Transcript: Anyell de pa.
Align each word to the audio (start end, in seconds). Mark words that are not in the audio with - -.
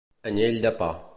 Anyell 0.29 0.59
de 0.65 0.73
pa. 0.81 0.91